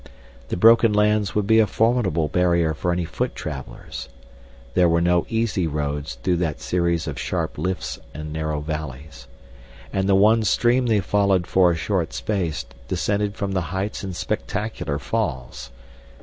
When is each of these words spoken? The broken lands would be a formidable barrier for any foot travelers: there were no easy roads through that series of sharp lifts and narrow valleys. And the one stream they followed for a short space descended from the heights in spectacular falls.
The 0.47 0.57
broken 0.57 0.93
lands 0.93 1.35
would 1.35 1.45
be 1.45 1.59
a 1.59 1.67
formidable 1.67 2.27
barrier 2.27 2.73
for 2.73 2.91
any 2.91 3.05
foot 3.05 3.35
travelers: 3.35 4.09
there 4.73 4.89
were 4.89 4.99
no 4.99 5.27
easy 5.29 5.67
roads 5.67 6.15
through 6.23 6.37
that 6.37 6.59
series 6.59 7.05
of 7.05 7.19
sharp 7.19 7.55
lifts 7.59 7.99
and 8.11 8.33
narrow 8.33 8.61
valleys. 8.61 9.27
And 9.93 10.09
the 10.09 10.15
one 10.15 10.41
stream 10.43 10.87
they 10.87 11.01
followed 11.01 11.45
for 11.45 11.69
a 11.71 11.75
short 11.75 12.13
space 12.13 12.65
descended 12.87 13.35
from 13.35 13.51
the 13.51 13.61
heights 13.69 14.03
in 14.03 14.13
spectacular 14.15 14.97
falls. 14.97 15.69